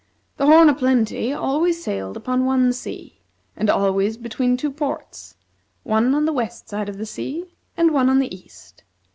The 0.37 0.47
"Horn 0.47 0.67
o' 0.67 0.73
Plenty" 0.73 1.31
always 1.31 1.83
sailed 1.83 2.17
upon 2.17 2.43
one 2.43 2.73
sea, 2.73 3.19
and 3.55 3.69
always 3.69 4.17
between 4.17 4.57
two 4.57 4.71
ports, 4.71 5.35
one 5.83 6.15
on 6.15 6.25
the 6.25 6.33
west 6.33 6.67
side 6.69 6.89
of 6.89 6.97
the 6.97 7.05
sea, 7.05 7.53
and 7.77 7.91
one 7.91 8.09
on 8.09 8.17
the 8.17 8.35
east. 8.35 8.83